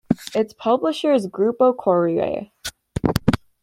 Its 0.33 0.51
publisher 0.55 1.13
is 1.13 1.27
Gruppo 1.27 1.77
Corriere. 1.77 2.49